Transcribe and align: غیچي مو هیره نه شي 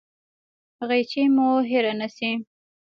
غیچي 0.87 1.23
مو 1.35 1.47
هیره 1.69 1.93
نه 1.99 2.07
شي 2.15 2.31